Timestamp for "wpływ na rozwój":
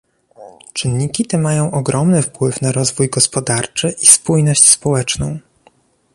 2.21-3.09